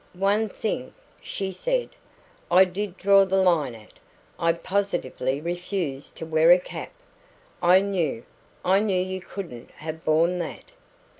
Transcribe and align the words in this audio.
"One 0.17 0.49
thing," 0.49 0.95
she 1.21 1.51
said, 1.51 1.89
"I 2.49 2.65
did 2.65 2.97
draw 2.97 3.23
the 3.23 3.35
line 3.37 3.75
at. 3.75 3.93
I 4.39 4.53
positively 4.53 5.39
refused 5.39 6.15
to 6.15 6.25
wear 6.25 6.51
a 6.51 6.57
cap. 6.57 6.91
I 7.61 7.81
knew 7.81 8.23
I 8.65 8.79
knew 8.79 8.99
you 8.99 9.21
couldn't 9.21 9.69
have 9.73 10.03
borne 10.03 10.39
THAT!" 10.39 10.71